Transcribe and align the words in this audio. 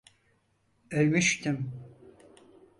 Ölmüştüm. 0.91 1.73